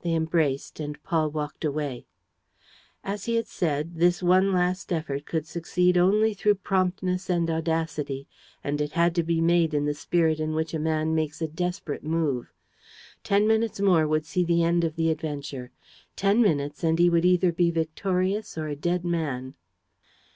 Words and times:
They 0.00 0.12
embraced 0.12 0.78
and 0.78 1.02
Paul 1.02 1.30
walked 1.30 1.64
away. 1.64 2.04
As 3.02 3.24
he 3.24 3.36
had 3.36 3.46
said, 3.46 3.94
this 3.94 4.22
one 4.22 4.52
last 4.52 4.92
effort 4.92 5.24
could 5.24 5.46
succeed 5.46 5.96
only 5.96 6.34
through 6.34 6.56
promptness 6.56 7.30
and 7.30 7.48
audacity; 7.48 8.28
and 8.62 8.78
it 8.78 8.92
had 8.92 9.14
to 9.14 9.22
be 9.22 9.40
made 9.40 9.72
in 9.72 9.86
the 9.86 9.94
spirit 9.94 10.38
in 10.38 10.54
which 10.54 10.74
a 10.74 10.78
man 10.78 11.14
makes 11.14 11.40
a 11.40 11.48
desperate 11.48 12.04
move. 12.04 12.52
Ten 13.24 13.48
minutes 13.48 13.80
more 13.80 14.06
would 14.06 14.26
see 14.26 14.44
the 14.44 14.62
end 14.62 14.84
of 14.84 14.96
the 14.96 15.08
adventure. 15.08 15.70
Ten 16.14 16.42
minutes 16.42 16.84
and 16.84 16.98
he 16.98 17.08
would 17.08 17.22
be 17.22 17.30
either 17.30 17.50
victorious 17.72 18.58
or 18.58 18.68
a 18.68 18.76
dead 18.76 19.02
man. 19.02 19.54